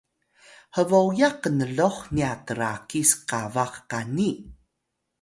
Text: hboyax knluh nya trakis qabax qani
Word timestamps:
hboyax 0.75 1.35
knluh 1.43 1.99
nya 2.15 2.31
trakis 2.45 3.11
qabax 3.29 3.73
qani 3.89 4.31